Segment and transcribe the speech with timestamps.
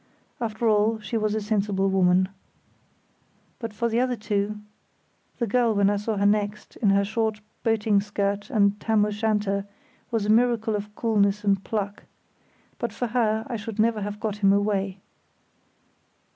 [0.39, 2.29] After all, she was a sensible woman.
[3.61, 4.59] As for the other two,
[5.37, 9.11] the girl when I saw her next, in her short boating skirt and tam o'
[9.11, 9.67] shanter,
[10.09, 12.05] was a miracle of coolness and pluck.
[12.79, 14.97] But for her I should never have got him away.